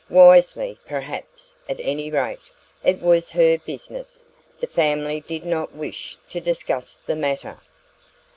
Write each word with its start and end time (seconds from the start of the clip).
Wisely, 0.09 0.79
perhaps; 0.87 1.55
at 1.69 1.77
any 1.79 2.09
rate, 2.09 2.39
it 2.83 2.99
was 3.03 3.29
her 3.29 3.59
business; 3.59 4.25
the 4.59 4.65
family 4.65 5.19
did 5.21 5.45
not 5.45 5.75
wish 5.75 6.17
to 6.27 6.41
discuss 6.41 6.97
the 7.05 7.15
matter. 7.15 7.59